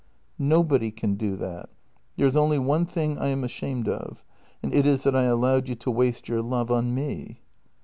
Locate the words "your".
6.27-6.41